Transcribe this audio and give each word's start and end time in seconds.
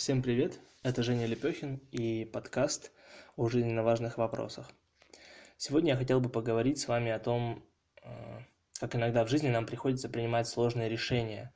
Всем 0.00 0.22
привет, 0.22 0.58
это 0.82 1.02
Женя 1.02 1.26
Лепехин 1.26 1.76
и 1.92 2.24
подкаст 2.24 2.90
о 3.36 3.50
жизненно 3.50 3.82
важных 3.82 4.16
вопросах. 4.16 4.70
Сегодня 5.58 5.90
я 5.90 5.98
хотел 5.98 6.22
бы 6.22 6.30
поговорить 6.30 6.78
с 6.78 6.88
вами 6.88 7.10
о 7.10 7.18
том, 7.18 7.62
э, 8.02 8.38
как 8.78 8.96
иногда 8.96 9.26
в 9.26 9.28
жизни 9.28 9.50
нам 9.50 9.66
приходится 9.66 10.08
принимать 10.08 10.48
сложные 10.48 10.88
решения 10.88 11.52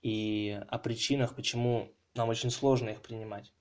и 0.00 0.62
о 0.68 0.78
причинах, 0.78 1.34
почему 1.34 1.92
нам 2.14 2.28
очень 2.28 2.50
сложно 2.50 2.90
их 2.90 3.02
принимать. 3.02 3.52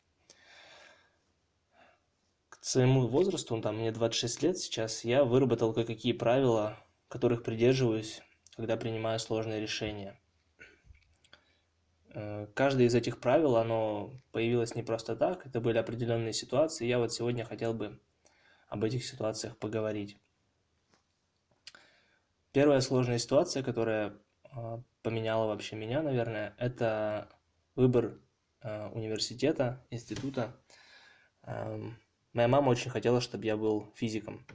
К 2.50 2.64
своему 2.64 3.08
возрасту, 3.08 3.60
там, 3.60 3.78
мне 3.78 3.92
26 3.92 4.44
лет 4.44 4.58
сейчас, 4.60 5.04
я 5.04 5.24
выработал 5.24 5.74
кое-какие 5.74 6.14
правила, 6.14 6.78
которых 7.08 7.42
придерживаюсь, 7.42 8.22
когда 8.56 8.78
принимаю 8.78 9.18
сложные 9.20 9.62
решения– 9.62 10.16
каждое 12.54 12.88
из 12.88 12.96
этих 12.96 13.20
правил, 13.20 13.56
оно 13.58 14.12
появилось 14.32 14.76
не 14.76 14.84
просто 14.84 15.16
так, 15.16 15.46
это 15.46 15.62
были 15.62 15.78
определенные 15.78 16.34
ситуации. 16.34 16.86
Я 16.86 17.00
вот 17.00 17.14
сегодня 17.14 17.46
хотел 17.46 17.74
бы 17.74 18.00
об 18.68 18.84
этих 18.84 19.06
ситуациях 19.06 19.58
поговорить. 19.58 20.18
Первая 22.52 22.82
сложная 22.82 23.18
ситуация, 23.18 23.64
которая 23.64 24.14
а, 24.44 24.82
поменяла 25.04 25.48
вообще 25.48 25.76
меня, 25.76 26.02
наверное, 26.02 26.54
это 26.58 27.30
выбор 27.76 28.20
а, 28.62 28.90
университета, 28.90 29.86
института. 29.90 30.56
Моя 31.44 32.48
мама 32.48 32.70
очень 32.70 32.92
хотела, 32.92 33.20
чтобы 33.20 33.46
я 33.46 33.58
был 33.58 33.92
физиком. 33.96 34.46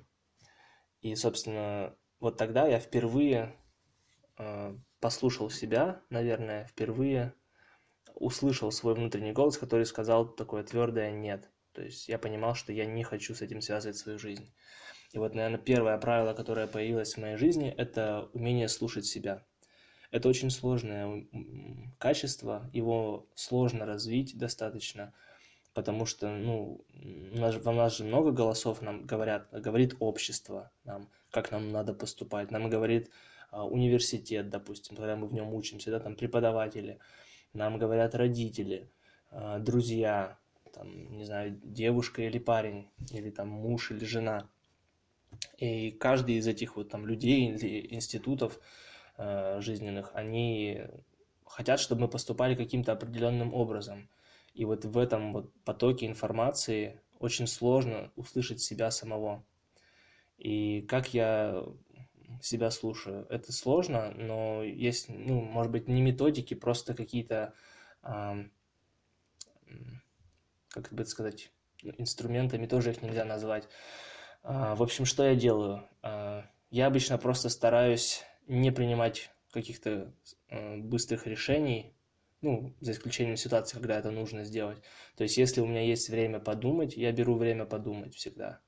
И, 1.00 1.14
собственно, 1.14 1.95
вот 2.20 2.36
тогда 2.36 2.66
я 2.66 2.80
впервые 2.80 3.55
а, 4.36 4.77
послушал 5.00 5.50
себя, 5.50 6.00
наверное, 6.11 6.66
впервые 6.66 7.34
услышал 8.16 8.73
свой 8.73 8.95
внутренний 8.95 9.33
голос, 9.33 9.59
который 9.59 9.87
сказал 9.87 10.27
такое 10.27 10.62
твердое 10.65 11.12
«нет». 11.12 11.51
То 11.73 11.83
есть 11.83 12.09
я 12.09 12.19
понимал, 12.19 12.55
что 12.55 12.72
я 12.72 12.86
не 12.86 13.05
хочу 13.05 13.34
с 13.34 13.42
этим 13.42 13.61
связывать 13.61 13.98
свою 13.98 14.19
жизнь. 14.19 14.50
И 15.12 15.19
вот, 15.19 15.34
наверное, 15.34 15.59
первое 15.59 15.98
правило, 15.98 16.33
которое 16.33 16.67
появилось 16.67 17.14
в 17.14 17.20
моей 17.20 17.37
жизни, 17.37 17.72
это 17.77 18.31
умение 18.33 18.69
слушать 18.69 19.05
себя. 19.05 19.44
Это 20.11 20.28
очень 20.28 20.50
сложное 20.50 21.27
качество, 21.98 22.70
его 22.72 23.28
сложно 23.34 23.84
развить 23.84 24.39
достаточно, 24.39 25.12
потому 25.75 26.06
что, 26.06 26.31
ну, 26.31 26.84
у 27.34 27.39
нас, 27.39 27.56
у 27.56 27.72
нас 27.72 27.98
же 27.98 28.05
много 28.05 28.31
голосов 28.31 28.81
нам 28.81 29.05
говорят, 29.05 29.48
говорит 29.53 29.97
общество 29.98 30.70
нам, 30.84 31.11
как 31.31 31.50
нам 31.50 31.70
надо 31.70 31.92
поступать, 31.92 32.50
нам 32.50 32.70
говорит 32.70 33.11
а, 33.50 33.67
университет, 33.67 34.48
допустим, 34.48 34.97
когда 34.97 35.17
мы 35.17 35.27
в 35.27 35.34
нем 35.34 35.53
учимся, 35.53 35.91
да, 35.91 36.00
там 36.00 36.17
преподаватели– 36.17 36.98
нам 37.52 37.78
говорят 37.78 38.14
родители, 38.14 38.91
а, 39.30 39.58
друзья, 39.58 40.39
там, 40.72 41.16
не 41.16 41.25
знаю, 41.25 41.58
девушка 41.62 42.22
или 42.22 42.38
парень, 42.38 42.88
или 43.11 43.30
там 43.30 43.48
муж 43.48 43.91
или 43.91 44.05
жена. 44.05 44.48
И 45.58 45.91
каждый 45.91 46.36
из 46.36 46.47
этих 46.47 46.77
вот 46.77 46.91
там 46.91 47.06
людей 47.06 47.50
или 47.50 47.94
институтов 47.94 48.58
э, 49.16 49.61
жизненных, 49.61 50.11
они 50.14 50.83
хотят, 51.47 51.80
чтобы 51.80 52.03
мы 52.03 52.08
поступали 52.08 52.55
каким-то 52.55 52.92
определенным 52.92 53.55
образом. 53.55 54.08
И 54.55 54.64
вот 54.64 54.84
в 54.84 54.98
этом 54.98 55.33
вот 55.33 55.53
потоке 55.64 56.06
информации 56.06 57.00
очень 57.19 57.47
сложно 57.47 58.10
услышать 58.16 58.60
себя 58.60 58.91
самого. 58.91 59.44
И 60.38 60.83
как 60.83 61.14
я 61.14 61.64
себя 62.42 62.70
слушаю. 62.70 63.27
Это 63.31 63.53
сложно, 63.53 64.11
но 64.12 64.62
есть, 64.62 65.09
ну, 65.09 65.41
может 65.41 65.73
быть, 65.73 65.89
не 65.89 66.03
методики, 66.03 66.55
просто 66.55 66.95
какие-то, 66.95 67.55
э, 68.03 68.45
как 70.70 70.93
бы 70.93 71.05
сказать, 71.06 71.51
инструментами 71.83 72.67
тоже 72.67 72.91
их 72.91 73.03
нельзя 73.03 73.25
назвать. 73.25 73.69
Э, 74.43 74.75
в 74.75 74.83
общем, 74.83 75.05
что 75.05 75.25
я 75.25 75.34
делаю? 75.34 75.89
Э, 76.03 76.43
я 76.71 76.87
обычно 76.87 77.19
просто 77.19 77.49
стараюсь 77.49 78.22
не 78.47 78.71
принимать 78.71 79.31
каких-то 79.50 80.12
э, 80.49 80.77
быстрых 80.77 81.27
решений, 81.27 81.94
ну, 82.43 82.75
за 82.81 82.93
исключением 82.93 83.37
ситуации, 83.37 83.78
когда 83.78 83.99
это 83.99 84.10
нужно 84.10 84.44
сделать. 84.44 84.78
То 85.16 85.25
есть, 85.25 85.37
если 85.37 85.60
у 85.60 85.66
меня 85.66 85.83
есть 85.83 86.09
время 86.09 86.39
подумать, 86.39 86.97
я 86.97 87.10
беру 87.12 87.37
время 87.37 87.65
подумать 87.65 88.15
всегда. 88.15 88.60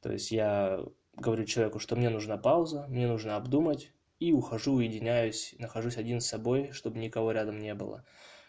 То 0.00 0.12
есть, 0.12 0.30
я 0.30 0.80
говорю 1.16 1.44
человеку, 1.44 1.78
что 1.78 1.96
мне 1.96 2.10
нужна 2.10 2.36
пауза, 2.36 2.86
мне 2.88 3.06
нужно 3.06 3.36
обдумать, 3.36 3.92
и 4.18 4.32
ухожу, 4.32 4.74
уединяюсь, 4.74 5.54
нахожусь 5.58 5.96
один 5.96 6.20
с 6.20 6.26
собой, 6.26 6.72
чтобы 6.72 6.98
никого 6.98 7.32
рядом 7.32 7.58
не 7.58 7.74
было. 7.74 8.04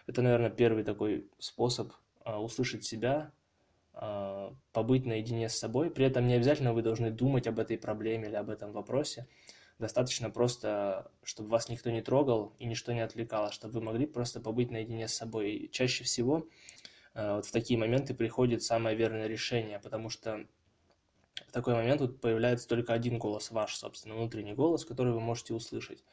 Это, 0.06 0.22
наверное, 0.22 0.50
первый 0.50 0.84
такой 0.84 1.30
способ 1.40 1.92
а, 2.24 2.42
услышать 2.42 2.86
себя, 2.86 3.34
а, 3.94 4.56
побыть 4.72 5.06
наедине 5.06 5.50
с 5.50 5.58
собой. 5.58 5.92
При 5.92 6.06
этом 6.06 6.26
не 6.26 6.36
обязательно 6.36 6.74
вы 6.74 6.82
должны 6.82 7.12
думать 7.12 7.48
об 7.48 7.60
этой 7.60 7.78
проблеме 7.78 8.30
или 8.30 8.36
об 8.36 8.50
этом 8.50 8.72
вопросе. 8.72 9.28
Достаточно 9.80 10.30
просто, 10.30 11.12
чтобы 11.24 11.50
вас 11.50 11.70
никто 11.70 11.92
не 11.92 12.02
трогал 12.02 12.56
и 12.58 12.66
ничто 12.66 12.94
не 12.94 13.02
отвлекало, 13.02 13.52
чтобы 13.52 13.76
вы 13.76 13.82
могли 13.82 14.06
просто 14.06 14.40
побыть 14.40 14.72
наедине 14.72 15.08
с 15.08 15.14
собой. 15.14 15.52
И 15.52 15.72
чаще 15.72 16.06
всего 16.06 16.48
а, 17.14 17.36
вот 17.36 17.46
в 17.46 17.52
такие 17.52 17.78
моменты 17.78 18.14
приходит 18.14 18.64
самое 18.64 18.96
верное 18.96 19.28
решение, 19.28 19.80
потому 19.80 20.10
что 20.10 20.46
такой 21.58 21.74
момент 21.74 22.02
вот 22.02 22.22
появляется 22.22 22.68
только 22.68 22.94
один 22.94 23.18
голос, 23.18 23.50
ваш, 23.50 23.76
собственно, 23.76 24.16
внутренний 24.16 24.54
голос, 24.54 24.86
который 24.86 25.12
вы 25.12 25.20
можете 25.20 25.56
услышать. 25.56 26.04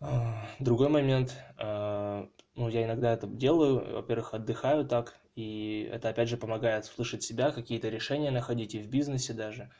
А, 0.00 0.46
другой 0.58 0.90
момент, 0.90 1.34
а, 1.56 2.28
ну, 2.56 2.68
я 2.68 2.84
иногда 2.84 3.14
это 3.14 3.26
делаю, 3.26 3.94
во-первых, 3.94 4.34
отдыхаю 4.34 4.84
так, 4.86 5.18
и 5.34 5.88
это, 5.90 6.10
опять 6.10 6.28
же, 6.28 6.36
помогает 6.36 6.84
слышать 6.84 7.22
себя, 7.22 7.52
какие-то 7.52 7.88
решения 7.88 8.30
находить, 8.30 8.74
и 8.74 8.80
в 8.80 8.88
бизнесе 8.88 9.32
даже. 9.32 9.70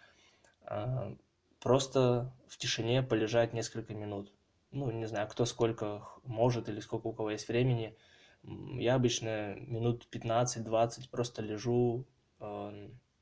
А, 0.62 1.14
просто 1.60 2.32
в 2.48 2.56
тишине 2.56 3.02
полежать 3.02 3.52
несколько 3.52 3.92
минут. 3.92 4.32
Ну, 4.70 4.90
не 4.90 5.04
знаю, 5.04 5.28
кто 5.28 5.44
сколько 5.44 6.08
может 6.22 6.70
или 6.70 6.80
сколько 6.80 7.08
у 7.08 7.12
кого 7.12 7.32
есть 7.32 7.48
времени. 7.48 7.94
Я 8.42 8.94
обычно 8.94 9.56
минут 9.56 10.08
15-20 10.10 11.10
просто 11.10 11.42
лежу, 11.42 12.06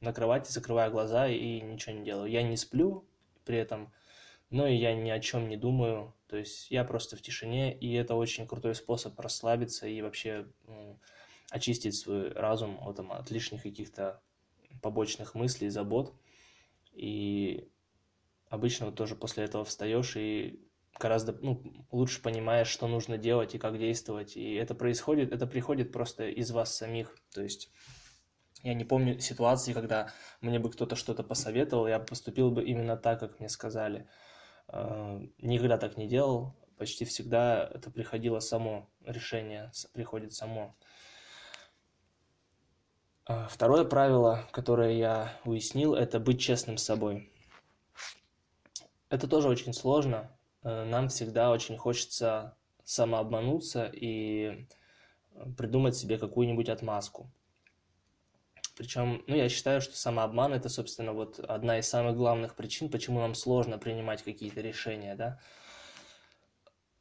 на 0.03 0.13
кровати, 0.13 0.51
закрываю 0.51 0.91
глаза 0.91 1.29
и 1.29 1.61
ничего 1.61 1.95
не 1.95 2.05
делаю. 2.05 2.31
Я 2.31 2.43
не 2.43 2.57
сплю 2.57 3.07
при 3.45 3.57
этом, 3.57 3.93
но 4.51 4.67
и 4.67 4.77
я 4.77 4.95
ни 4.95 5.11
о 5.11 5.21
чем 5.21 5.49
не 5.49 5.57
думаю. 5.57 6.15
То 6.27 6.37
есть 6.37 6.71
я 6.71 6.85
просто 6.85 7.17
в 7.17 7.23
тишине, 7.23 7.77
и 7.77 7.93
это 7.95 8.15
очень 8.15 8.47
крутой 8.47 8.75
способ 8.75 9.19
расслабиться 9.19 9.87
и 9.87 10.03
вообще 10.03 10.47
очистить 11.51 11.95
свой 11.95 12.33
разум 12.33 12.79
от, 12.81 12.99
от 12.99 13.31
лишних 13.31 13.63
каких-то 13.63 14.21
побочных 14.81 15.35
мыслей, 15.35 15.69
забот. 15.69 16.15
И 16.93 17.69
обычно 18.49 18.87
вот 18.87 18.97
тоже 18.97 19.15
после 19.15 19.45
этого 19.45 19.65
встаешь 19.65 20.17
и 20.17 20.61
гораздо 20.99 21.33
ну, 21.41 21.63
лучше 21.91 22.21
понимаешь, 22.23 22.69
что 22.69 22.89
нужно 22.89 23.19
делать 23.19 23.55
и 23.55 23.59
как 23.59 23.79
действовать. 23.79 24.37
И 24.37 24.55
это 24.55 24.75
происходит, 24.75 25.33
это 25.33 25.47
приходит 25.47 25.93
просто 25.93 26.29
из 26.29 26.51
вас 26.51 26.75
самих. 26.75 27.17
То 27.33 27.43
есть 27.43 27.71
я 28.63 28.75
не 28.75 28.85
помню 28.85 29.19
ситуации, 29.19 29.73
когда 29.73 30.13
мне 30.41 30.59
бы 30.59 30.71
кто-то 30.71 30.95
что-то 30.95 31.25
посоветовал, 31.25 31.89
я 31.89 31.99
поступил 31.99 32.51
бы 32.51 32.65
именно 32.65 32.97
так, 32.97 33.19
как 33.19 33.41
мне 33.41 33.49
сказали. 33.49 34.09
Э, 34.69 35.21
никогда 35.39 35.79
так 35.79 35.97
не 35.97 36.07
делал. 36.07 36.55
Почти 36.79 37.05
всегда 37.05 37.69
это 37.75 37.91
приходило 37.91 38.39
само, 38.39 38.89
решение 39.05 39.73
приходит 39.93 40.33
само. 40.33 40.77
Э, 43.29 43.49
второе 43.51 43.85
правило, 43.85 44.49
которое 44.53 44.93
я 44.93 45.33
уяснил, 45.45 45.95
это 45.95 46.21
быть 46.21 46.41
честным 46.41 46.77
с 46.79 46.85
собой. 46.85 47.33
Это 49.09 49.27
тоже 49.27 49.49
очень 49.49 49.73
сложно. 49.73 50.39
Э, 50.63 50.85
нам 50.85 51.09
всегда 51.09 51.51
очень 51.51 51.77
хочется 51.77 52.57
самообмануться 52.85 53.91
и 53.93 54.69
придумать 55.57 55.97
себе 55.97 56.17
какую-нибудь 56.19 56.69
отмазку. 56.69 57.33
Причем, 58.83 59.23
ну, 59.29 59.37
я 59.37 59.49
считаю, 59.49 59.81
что 59.81 59.97
самообман– 59.97 60.53
это, 60.55 60.69
собственно, 60.69 61.13
вот 61.13 61.39
одна 61.39 61.79
из 61.79 61.89
самых 61.89 62.17
главных 62.17 62.57
причин, 62.57 62.91
почему 62.91 63.21
нам 63.21 63.37
сложно 63.37 63.79
принимать 63.79 64.25
какие-то 64.25 64.61
решения, 64.61 65.15
да. 65.15 65.39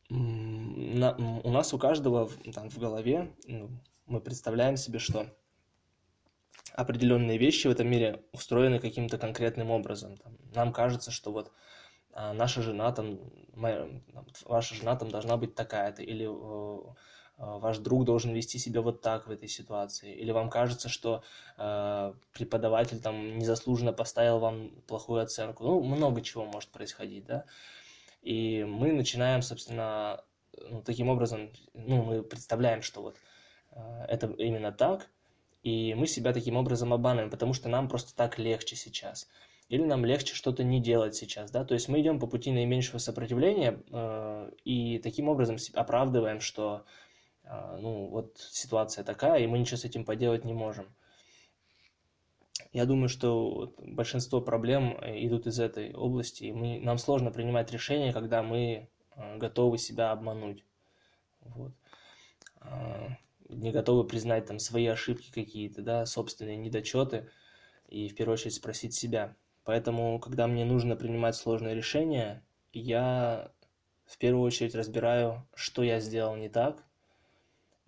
На, 0.08 1.16
у 1.44 1.50
нас 1.50 1.74
у 1.74 1.80
каждого 1.80 2.30
там 2.54 2.70
в 2.70 2.78
голове 2.78 3.36
ну, 3.48 3.72
мы 4.06 4.22
представляем 4.22 4.78
себе, 4.78 5.00
что 5.00 5.26
определенные 6.74 7.40
вещи 7.40 7.66
в 7.66 7.72
этом 7.72 7.88
мире 7.88 8.24
устроены 8.32 8.78
каким-то 8.78 9.18
конкретным 9.18 9.72
образом. 9.72 10.18
Там, 10.18 10.38
нам 10.54 10.74
кажется, 10.74 11.10
что 11.10 11.32
вот 11.32 11.52
а, 12.14 12.34
наша 12.34 12.62
жена 12.62 12.92
там, 12.92 13.18
моя, 13.56 13.90
ваша 14.46 14.76
жена 14.76 14.96
там 14.96 15.10
должна 15.10 15.36
быть 15.36 15.56
такая-то, 15.56 16.04
или 16.04 16.28
а, 16.30 16.94
ваш 17.42 17.80
друг 17.80 18.06
должен 18.06 18.34
вести 18.34 18.60
себя 18.60 18.82
вот 18.82 19.02
так 19.02 19.28
в 19.28 19.32
этой 19.32 19.50
ситуации, 19.50 20.14
или 20.14 20.32
вам 20.32 20.50
кажется, 20.50 20.90
что 20.90 21.24
э, 21.58 22.14
преподаватель 22.34 23.00
там 23.00 23.40
незаслуженно 23.40 23.94
поставил 23.94 24.38
вам 24.40 24.70
плохую 24.88 25.22
оценку. 25.24 25.64
Ну, 25.64 25.82
много 25.82 26.22
чего 26.22 26.46
может 26.46 26.70
происходить, 26.70 27.26
да. 27.26 27.46
И 28.22 28.64
мы 28.64 28.92
начинаем, 28.92 29.42
собственно, 29.42 30.24
ну, 30.70 30.84
таким 30.84 31.10
образом, 31.10 31.50
ну, 31.74 32.04
мы 32.04 32.22
представляем, 32.22 32.84
что 32.84 33.02
вот 33.02 33.16
э, 33.72 34.06
это 34.08 34.28
именно 34.38 34.72
так, 34.72 35.10
и 35.64 35.96
мы 35.96 36.06
себя 36.06 36.34
таким 36.34 36.58
образом 36.58 36.94
обманываем, 36.94 37.32
потому 37.32 37.54
что 37.54 37.70
нам 37.70 37.90
просто 37.90 38.16
так 38.16 38.38
легче 38.38 38.76
сейчас. 38.76 39.28
Или 39.70 39.84
нам 39.84 40.06
легче 40.06 40.36
что-то 40.36 40.64
не 40.64 40.80
делать 40.80 41.16
сейчас, 41.16 41.50
да, 41.50 41.64
то 41.64 41.74
есть 41.74 41.88
мы 41.88 42.02
идем 42.02 42.20
по 42.20 42.28
пути 42.28 42.52
наименьшего 42.52 43.00
сопротивления 43.00 43.80
э, 43.90 44.52
и 44.64 45.00
таким 45.00 45.28
образом 45.28 45.58
оправдываем, 45.74 46.42
что 46.42 46.84
э, 46.86 47.11
ну 47.80 48.08
вот 48.08 48.38
ситуация 48.38 49.04
такая, 49.04 49.42
и 49.42 49.48
мы 49.48 49.60
ничего 49.60 49.78
с 49.78 49.86
этим 49.86 50.06
поделать 50.06 50.46
не 50.46 50.54
можем. 50.54 50.86
Я 52.74 52.86
думаю, 52.86 53.10
что 53.10 53.74
большинство 53.80 54.40
проблем 54.40 54.98
э, 55.02 55.26
идут 55.26 55.48
из 55.48 55.60
этой 55.60 55.94
области, 55.94 56.46
и 56.46 56.52
мы, 56.54 56.80
нам 56.80 56.98
сложно 56.98 57.32
принимать 57.32 57.72
решения, 57.72 58.14
когда 58.14 58.44
мы 58.44 58.90
э, 59.16 59.38
готовы 59.38 59.78
себя 59.78 60.12
обмануть. 60.12 60.64
Вот. 61.42 61.74
А, 62.62 63.18
не 63.50 63.72
готовы 63.72 64.06
признать 64.06 64.46
там 64.46 64.60
свои 64.60 64.86
ошибки 64.88 65.32
какие-то, 65.32 65.82
да, 65.82 66.06
собственные 66.06 66.56
недочеты, 66.56 67.30
и 67.90 68.08
в 68.08 68.16
первую 68.16 68.36
очередь 68.36 68.54
спросить 68.54 68.94
себя. 68.94 69.36
Поэтому, 69.66 70.20
когда 70.20 70.48
мне 70.48 70.64
нужно 70.64 70.96
принимать 70.96 71.36
сложные 71.36 71.76
решения, 71.76 72.44
я 72.72 73.52
в 74.06 74.18
первую 74.18 74.44
очередь 74.44 74.76
разбираю, 74.76 75.46
что 75.54 75.84
я 75.84 76.00
сделал 76.00 76.38
не 76.38 76.48
так, 76.48 76.86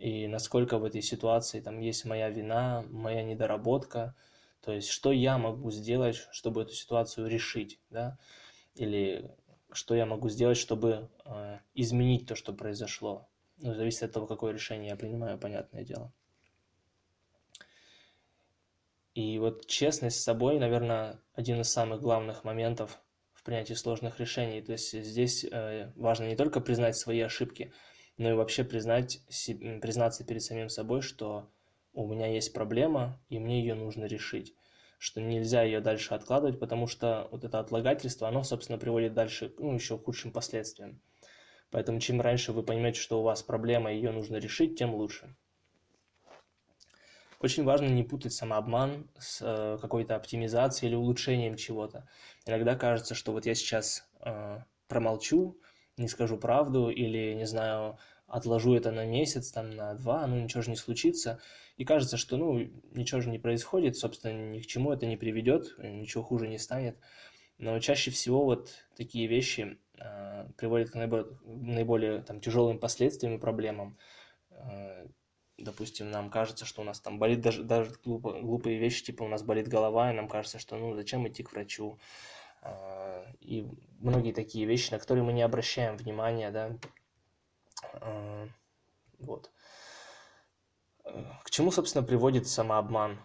и 0.03 0.27
насколько 0.27 0.77
в 0.77 0.85
этой 0.85 1.01
ситуации 1.01 1.59
там 1.59 1.79
есть 1.79 2.05
моя 2.05 2.29
вина, 2.29 2.83
моя 2.89 3.23
недоработка– 3.23 4.15
то 4.63 4.71
есть, 4.71 4.87
что 4.87 5.11
я 5.11 5.37
могу 5.37 5.71
сделать, 5.71 6.15
чтобы 6.31 6.61
эту 6.61 6.73
ситуацию 6.73 7.27
решить, 7.27 7.81
да, 7.89 8.17
или 8.75 9.29
что 9.73 9.93
я 9.93 10.05
могу 10.05 10.29
сделать, 10.29 10.57
чтобы 10.57 11.09
э, 11.25 11.59
изменить 11.73 12.27
то, 12.27 12.35
что 12.35 12.53
произошло. 12.53 13.27
Ну, 13.57 13.73
зависит 13.73 14.03
от 14.03 14.13
того, 14.13 14.25
какое 14.25 14.53
решение 14.53 14.91
я 14.91 14.95
принимаю, 14.95 15.37
понятное 15.37 15.83
дело. 15.83 16.13
И 19.15 19.37
вот 19.37 19.67
честность 19.67 20.21
с 20.21 20.23
собой, 20.23 20.59
наверное, 20.59 21.19
один 21.33 21.59
из 21.59 21.69
самых 21.69 22.01
главных 22.01 22.45
моментов 22.45 23.01
в 23.33 23.43
принятии 23.43 23.73
сложных 23.73 24.19
решений. 24.21 24.61
То 24.61 24.71
есть 24.71 24.93
здесь 24.93 25.43
э, 25.43 25.91
важно 25.97 26.25
не 26.25 26.37
только 26.37 26.61
признать 26.61 26.95
свои 26.95 27.19
ошибки, 27.19 27.73
но 28.17 28.29
и 28.29 28.33
вообще 28.33 28.63
признать, 28.63 29.21
признаться 29.81 30.23
перед 30.23 30.41
самим 30.41 30.69
собой, 30.69 31.01
что 31.01 31.49
у 31.93 32.07
меня 32.07 32.27
есть 32.27 32.53
проблема, 32.53 33.19
и 33.29 33.39
мне 33.39 33.61
ее 33.61 33.75
нужно 33.75 34.05
решить, 34.05 34.55
что 34.97 35.21
нельзя 35.21 35.63
ее 35.63 35.79
дальше 35.79 36.13
откладывать, 36.13 36.59
потому 36.59 36.87
что 36.87 37.27
вот 37.31 37.43
это 37.43 37.59
отлагательство, 37.59 38.27
оно, 38.27 38.43
собственно, 38.43 38.77
приводит 38.77 39.13
дальше, 39.13 39.53
ну, 39.57 39.73
еще 39.73 39.97
к 39.97 40.05
худшим 40.05 40.31
последствиям. 40.31 41.01
Поэтому 41.71 41.99
чем 41.99 42.21
раньше 42.21 42.51
вы 42.51 42.63
поймете, 42.63 42.99
что 42.99 43.19
у 43.19 43.23
вас 43.23 43.41
проблема, 43.41 43.91
ее 43.91 44.11
нужно 44.11 44.37
решить, 44.37 44.77
тем 44.77 44.93
лучше. 44.93 45.35
Очень 47.39 47.65
важно 47.65 47.87
не 47.87 48.03
путать 48.03 48.31
самообман 48.31 49.09
с 49.19 49.41
э, 49.41 49.77
какой-то 49.81 50.15
оптимизацией 50.15 50.89
или 50.89 50.95
улучшением 50.95 51.57
чего-то. 51.57 52.07
Иногда 52.45 52.75
кажется, 52.75 53.15
что 53.15 53.33
вот 53.33 53.45
я 53.45 53.53
сейчас 53.53 54.07
э, 54.21 54.59
промолчу, 54.87 55.57
не 55.97 56.07
скажу 56.07 56.37
правду 56.37 56.89
или, 56.89 57.33
не 57.33 57.45
знаю, 57.45 57.97
отложу 58.27 58.75
это 58.75 58.91
на 58.91 59.05
месяц, 59.05 59.51
там, 59.51 59.71
на 59.71 59.93
два, 59.93 60.25
ну, 60.27 60.39
ничего 60.39 60.61
же 60.61 60.69
не 60.69 60.75
случится. 60.75 61.39
И 61.77 61.85
кажется, 61.85 62.17
что, 62.17 62.37
ну, 62.37 62.59
ничего 62.91 63.21
же 63.21 63.29
не 63.29 63.39
происходит, 63.39 63.97
собственно, 63.97 64.51
ни 64.51 64.59
к 64.59 64.65
чему 64.65 64.91
это 64.91 65.05
не 65.05 65.17
приведет, 65.17 65.75
ничего 65.77 66.23
хуже 66.23 66.47
не 66.47 66.57
станет. 66.57 66.97
Но 67.57 67.79
чаще 67.79 68.11
всего 68.11 68.43
вот 68.43 68.71
такие 68.95 69.27
вещи 69.27 69.77
э, 69.99 70.47
приводят 70.57 70.89
к 70.89 70.95
наиболее, 70.95 71.27
наиболее 71.45 72.21
там, 72.21 72.41
тяжелым 72.41 72.79
последствиям 72.79 73.35
и 73.35 73.39
проблемам. 73.39 73.97
Э, 74.49 75.07
допустим, 75.57 76.09
нам 76.09 76.29
кажется, 76.29 76.65
что 76.65 76.81
у 76.81 76.85
нас 76.85 76.99
там 76.99 77.19
болит 77.19 77.41
даже, 77.41 77.63
даже 77.63 77.91
глупо, 78.03 78.41
глупые 78.41 78.79
вещи, 78.79 79.03
типа 79.03 79.23
у 79.23 79.27
нас 79.27 79.43
болит 79.43 79.67
голова, 79.67 80.11
и 80.11 80.15
нам 80.15 80.27
кажется, 80.27 80.59
что 80.59 80.75
ну 80.77 80.95
зачем 80.95 81.27
идти 81.27 81.43
к 81.43 81.51
врачу. 81.51 81.99
Э, 81.99 82.01
и 83.39 83.67
многие 83.99 84.31
такие 84.31 84.65
вещи, 84.65 84.91
на 84.91 84.99
которые 84.99 85.23
мы 85.23 85.33
не 85.33 85.41
обращаем 85.41 85.97
внимания, 85.97 86.51
да, 86.51 86.77
Э, 88.01 88.47
вот. 89.19 89.51
К 91.03 91.49
чему, 91.49 91.71
собственно, 91.71 92.03
приводит 92.05 92.47
самообман? 92.47 93.19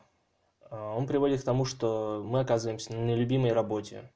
Э, 0.70 0.76
он 0.76 1.06
приводит 1.06 1.42
к 1.42 1.44
тому, 1.44 1.64
что 1.64 2.22
мы 2.24 2.40
оказываемся 2.40 2.92
на 2.94 3.04
нелюбимой 3.04 3.52
работе. 3.52 4.10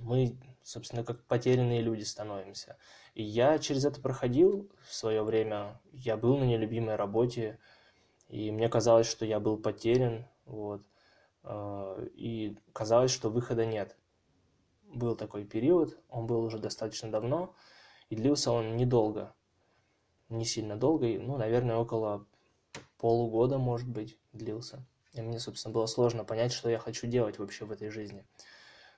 Мы, 0.00 0.38
собственно, 0.62 1.04
как 1.04 1.24
потерянные 1.26 1.82
люди 1.82 2.02
становимся. 2.02 2.78
И 3.14 3.22
я 3.22 3.58
через 3.58 3.84
это 3.84 4.00
проходил 4.00 4.70
в 4.88 4.94
свое 4.94 5.22
время. 5.22 5.80
Я 5.92 6.16
был 6.16 6.38
на 6.38 6.44
нелюбимой 6.44 6.96
работе, 6.96 7.58
и 8.28 8.50
мне 8.50 8.68
казалось, 8.68 9.06
что 9.08 9.26
я 9.26 9.40
был 9.40 9.58
потерян. 9.58 10.26
Вот. 10.46 10.82
И 11.44 12.56
казалось, 12.72 13.10
что 13.10 13.30
выхода 13.30 13.64
нет. 13.64 13.96
Был 14.84 15.16
такой 15.16 15.44
период, 15.44 15.98
он 16.08 16.26
был 16.26 16.42
уже 16.42 16.58
достаточно 16.58 17.10
давно, 17.10 17.54
и 18.08 18.16
длился 18.16 18.50
он 18.50 18.76
недолго, 18.76 19.32
не 20.28 20.44
сильно 20.44 20.76
долго, 20.76 21.06
ну, 21.06 21.36
наверное, 21.36 21.76
около 21.76 22.26
полугода, 22.98 23.58
может 23.58 23.88
быть, 23.88 24.18
длился. 24.32 24.84
И 25.12 25.22
мне, 25.22 25.38
собственно, 25.40 25.72
было 25.72 25.86
сложно 25.86 26.24
понять, 26.24 26.52
что 26.52 26.68
я 26.68 26.78
хочу 26.78 27.06
делать 27.06 27.38
вообще 27.38 27.64
в 27.64 27.72
этой 27.72 27.90
жизни. 27.90 28.24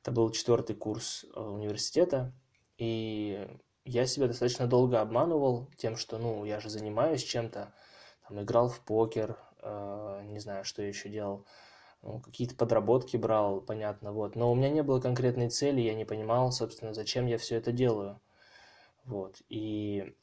Это 0.03 0.13
был 0.13 0.31
четвертый 0.31 0.75
курс 0.77 1.25
э, 1.35 1.41
университета, 1.41 2.33
и 2.77 3.49
я 3.85 4.07
себя 4.07 4.27
достаточно 4.27 4.67
долго 4.67 5.01
обманывал 5.01 5.71
тем, 5.77 5.97
что, 5.97 6.19
ну, 6.19 6.45
я 6.45 6.61
же 6.61 6.69
занимаюсь 6.69 7.23
чем-то, 7.23 7.73
там, 8.29 8.43
играл 8.43 8.69
в 8.69 8.81
покер, 8.81 9.39
э, 9.61 10.23
не 10.25 10.39
знаю, 10.41 10.65
что 10.65 10.83
я 10.83 10.89
еще 10.89 11.09
делал, 11.09 11.47
какие-то 12.03 12.55
подработки 12.57 13.17
брал, 13.17 13.61
понятно, 13.61 14.13
вот. 14.13 14.37
Но 14.37 14.51
у 14.51 14.55
меня 14.55 14.69
не 14.69 14.83
было 14.83 15.01
конкретной 15.01 15.49
цели, 15.49 15.81
я 15.81 15.95
не 15.95 16.05
понимал, 16.05 16.51
собственно, 16.53 16.95
зачем 16.95 17.27
я 17.27 17.39
все 17.39 17.57
это 17.57 17.73
делаю. 17.73 18.21
Вот. 19.05 19.43
И 19.49 20.15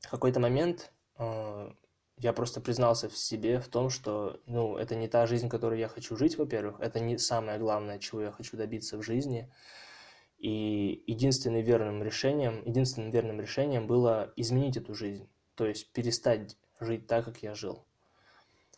в 0.00 0.10
какой-то 0.10 0.40
момент 0.40 0.92
э, 1.18 1.70
я 2.16 2.32
просто 2.32 2.60
признался 2.60 3.08
в 3.08 3.16
себе 3.16 3.60
в 3.60 3.68
том, 3.68 3.90
что, 3.90 4.40
ну, 4.46 4.76
это 4.76 4.94
не 4.94 5.08
та 5.08 5.26
жизнь, 5.26 5.48
которую 5.48 5.78
я 5.78 5.88
хочу 5.88 6.16
жить, 6.16 6.38
во-первых, 6.38 6.80
это 6.80 7.00
не 7.00 7.18
самое 7.18 7.58
главное, 7.58 7.98
чего 7.98 8.22
я 8.22 8.30
хочу 8.30 8.56
добиться 8.56 8.96
в 8.96 9.02
жизни. 9.02 9.52
И 10.38 11.04
единственным 11.06 11.62
верным 11.62 12.02
решением, 12.02 12.62
единственным 12.64 13.10
верным 13.10 13.40
решением 13.40 13.86
было 13.86 14.32
изменить 14.36 14.76
эту 14.76 14.94
жизнь, 14.94 15.28
то 15.54 15.66
есть 15.66 15.92
перестать 15.92 16.56
жить 16.80 17.06
так, 17.06 17.24
как 17.24 17.38
я 17.42 17.54
жил. 17.54 17.84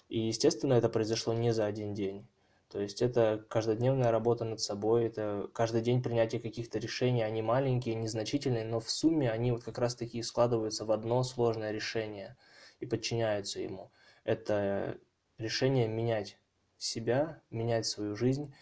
И, 0.08 0.20
естественно, 0.20 0.74
это 0.74 0.88
произошло 0.88 1.32
не 1.32 1.52
за 1.52 1.66
один 1.66 1.94
день. 1.94 2.26
То 2.68 2.80
есть 2.80 3.02
это 3.02 3.44
каждодневная 3.48 4.10
работа 4.10 4.44
над 4.44 4.60
собой, 4.60 5.04
это 5.04 5.48
каждый 5.54 5.80
день 5.80 6.02
принятие 6.02 6.40
каких-то 6.40 6.80
решений, 6.80 7.22
они 7.22 7.40
маленькие, 7.40 7.94
незначительные, 7.94 8.64
но 8.64 8.80
в 8.80 8.90
сумме 8.90 9.30
они 9.30 9.52
вот 9.52 9.62
как 9.62 9.78
раз-таки 9.78 10.20
складываются 10.22 10.84
в 10.84 10.90
одно 10.90 11.22
сложное 11.22 11.70
решение 11.70 12.36
и 12.80 12.86
подчиняются 12.86 13.60
ему. 13.60 13.92
Это 14.24 14.98
решение 15.38 15.86
менять 15.86 16.38
себя, 16.76 17.40
менять 17.50 17.86
свою 17.86 18.16
жизнь, 18.16 18.52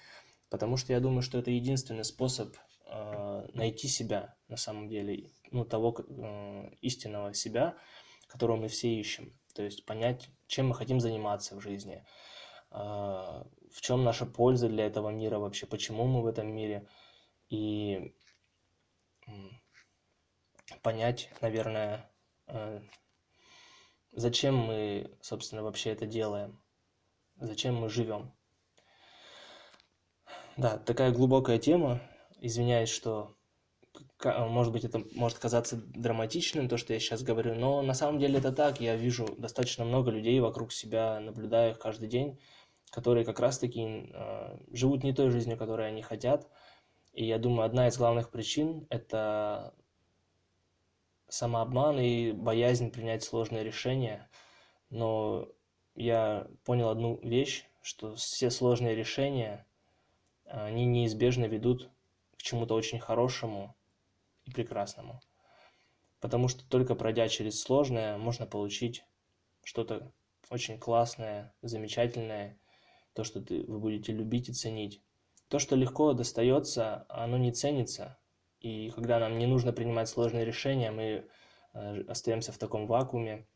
потому 0.50 0.76
что 0.76 0.92
я 0.92 1.00
думаю, 1.00 1.22
что 1.22 1.38
это 1.38 1.50
единственный 1.50 2.04
способ 2.04 2.54
э, 2.86 3.46
найти 3.54 3.88
себя 3.88 4.34
на 4.48 4.58
самом 4.58 4.88
деле, 4.88 5.30
ну, 5.50 5.64
того 5.64 5.96
э, 5.98 6.70
истинного 6.82 7.32
себя, 7.32 7.76
которого 8.28 8.56
мы 8.56 8.68
все 8.68 8.88
ищем. 8.88 9.32
То 9.54 9.62
есть 9.62 9.86
понять, 9.86 10.28
чем 10.52 10.68
мы 10.68 10.74
хотим 10.74 11.00
заниматься 11.00 11.56
в 11.56 11.60
жизни, 11.60 12.04
э, 12.70 12.76
в 12.76 13.80
чем 13.80 14.04
наша 14.04 14.26
польза 14.26 14.68
для 14.68 14.86
этого 14.86 15.08
мира 15.08 15.38
вообще, 15.38 15.66
почему 15.66 16.06
мы 16.06 16.20
в 16.22 16.26
этом 16.26 16.46
мире. 16.48 16.86
И 17.48 18.14
понять, 20.82 21.30
наверное, 21.40 22.10
э, 22.48 22.82
зачем 24.12 24.56
мы, 24.56 25.16
собственно, 25.22 25.62
вообще 25.62 25.90
это 25.90 26.06
делаем, 26.06 26.62
зачем 27.36 27.76
мы 27.76 27.88
живем. 27.88 28.34
Да, 30.58 30.76
такая 30.76 31.12
глубокая 31.12 31.58
тема. 31.58 32.02
Извиняюсь, 32.40 32.90
что, 32.90 33.38
может 34.24 34.72
быть, 34.72 34.84
это 34.84 35.02
может 35.14 35.38
казаться 35.38 35.76
драматичным, 35.76 36.68
то, 36.68 36.76
что 36.76 36.92
я 36.92 37.00
сейчас 37.00 37.22
говорю, 37.22 37.54
но 37.54 37.82
на 37.82 37.94
самом 37.94 38.18
деле 38.18 38.38
это 38.38 38.52
так. 38.52 38.80
Я 38.80 38.96
вижу 38.96 39.26
достаточно 39.38 39.84
много 39.84 40.10
людей 40.10 40.38
вокруг 40.40 40.72
себя, 40.72 41.20
наблюдаю 41.20 41.72
их 41.72 41.78
каждый 41.78 42.08
день, 42.08 42.38
которые 42.90 43.24
как 43.24 43.40
раз-таки 43.40 44.10
э, 44.12 44.58
живут 44.72 45.02
не 45.04 45.12
той 45.12 45.30
жизнью, 45.30 45.56
которой 45.56 45.88
они 45.88 46.02
хотят. 46.02 46.48
И 47.12 47.24
я 47.24 47.38
думаю, 47.38 47.66
одна 47.66 47.88
из 47.88 47.96
главных 47.96 48.30
причин– 48.30 48.86
это 48.90 49.74
самообман 51.28 51.98
и 51.98 52.32
боязнь 52.32 52.90
принять 52.90 53.24
сложные 53.24 53.64
решения. 53.64 54.28
Но 54.90 55.48
я 55.94 56.46
понял 56.64 56.88
одну 56.88 57.18
вещь, 57.22 57.64
что 57.80 58.14
все 58.14 58.50
сложные 58.50 58.94
решения, 58.94 59.66
они 60.44 60.84
неизбежно 60.86 61.46
ведут 61.46 61.90
к 62.36 62.42
чему-то 62.42 62.74
очень 62.74 62.98
хорошему 62.98 63.74
и 64.44 64.50
прекрасному. 64.50 65.20
потому 66.20 66.46
что 66.46 66.64
только 66.68 66.94
пройдя 66.94 67.28
через 67.28 67.60
сложное, 67.60 68.16
можно 68.16 68.46
получить 68.46 69.04
что-то 69.64 70.12
очень 70.50 70.78
классное, 70.78 71.52
замечательное, 71.62 72.58
то, 73.14 73.24
что 73.24 73.40
ты, 73.40 73.64
вы 73.64 73.78
будете 73.78 74.12
любить 74.12 74.48
и 74.48 74.52
ценить. 74.52 75.02
То, 75.48 75.58
что 75.58 75.76
легко 75.76 76.12
достается, 76.12 77.04
оно 77.08 77.36
не 77.38 77.52
ценится. 77.52 78.18
И 78.60 78.90
когда 78.90 79.18
нам 79.18 79.38
не 79.38 79.46
нужно 79.46 79.72
принимать 79.72 80.08
сложные 80.08 80.44
решения, 80.44 80.90
мы 80.90 81.26
э, 81.74 82.02
остаемся 82.02 82.52
в 82.52 82.58
таком 82.58 82.86
вакууме. 82.86 83.46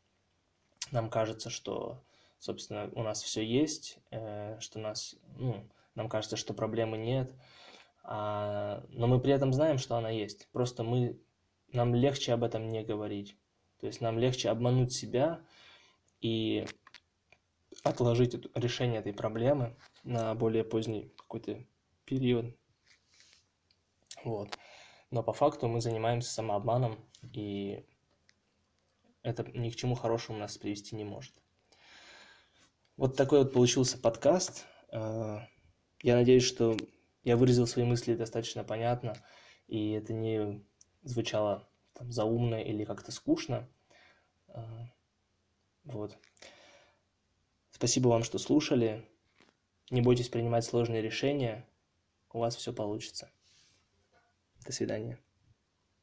Нам 0.91 1.09
кажется, 1.09 1.49
что, 1.49 2.03
собственно, 2.39 2.91
у 2.93 3.03
нас 3.03 3.23
все 3.23 3.43
есть, 3.43 3.99
э, 4.11 4.59
что 4.59 4.79
нас, 4.79 5.15
ну, 5.37 5.67
нам 5.95 6.09
кажется, 6.09 6.35
что 6.35 6.53
проблемы 6.53 6.97
нет, 6.97 7.33
а, 8.09 8.85
но 8.89 9.05
мы 9.05 9.19
при 9.19 9.33
этом 9.33 9.51
знаем, 9.51 9.77
что 9.77 9.97
она 9.97 10.09
есть. 10.09 10.47
Просто 10.53 10.83
мы, 10.83 11.19
нам 11.73 11.93
легче 11.93 12.31
об 12.31 12.45
этом 12.45 12.69
не 12.69 12.81
говорить. 12.81 13.37
То 13.81 13.87
есть 13.87 13.99
нам 13.99 14.17
легче 14.17 14.49
обмануть 14.49 14.93
себя 14.93 15.41
и 16.21 16.65
отложить 17.83 18.35
решение 18.55 19.01
этой 19.01 19.13
проблемы 19.13 19.75
на 20.05 20.33
более 20.35 20.63
поздний 20.63 21.11
какой-то 21.17 21.65
период. 22.05 22.55
Вот. 24.23 24.57
Но 25.11 25.21
по 25.21 25.33
факту 25.33 25.67
мы 25.67 25.81
занимаемся 25.81 26.31
самообманом, 26.31 26.97
и 27.33 27.85
это 29.21 29.43
ни 29.53 29.69
к 29.69 29.75
чему 29.75 29.95
хорошему 29.95 30.39
нас 30.39 30.57
привести 30.57 30.95
не 30.95 31.03
может. 31.03 31.33
Вот 32.95 33.17
такой 33.17 33.39
вот 33.39 33.51
получился 33.51 33.97
подкаст. 33.97 34.65
Э, 34.93 35.39
я 36.01 36.15
надеюсь, 36.15 36.43
что 36.43 36.77
я 37.27 37.35
выразил 37.35 37.67
свои 37.67 37.83
мысли 37.83 38.15
достаточно 38.15 38.63
понятно, 38.63 39.13
и 39.67 39.91
это 39.91 40.13
не 40.13 40.63
звучало 41.03 41.67
там, 41.91 42.09
заумно 42.09 42.55
или 42.55 42.85
как-то 42.85 43.11
скучно. 43.11 43.67
Э, 44.47 44.61
вот. 45.83 46.17
Спасибо 47.71 48.07
вам, 48.07 48.23
что 48.23 48.37
слушали. 48.37 49.05
Не 49.89 50.01
бойтесь 50.01 50.29
принимать 50.29 50.63
сложные 50.63 51.01
решения. 51.01 51.67
У 52.31 52.39
вас 52.39 52.55
все 52.55 52.71
получится. 52.71 53.29
До 54.65 54.71
свидания. 54.71 55.19